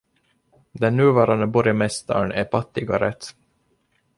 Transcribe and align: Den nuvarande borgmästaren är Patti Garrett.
Den 0.71 0.95
nuvarande 0.97 1.47
borgmästaren 1.47 2.31
är 2.31 2.43
Patti 2.45 2.85
Garrett. 2.85 3.35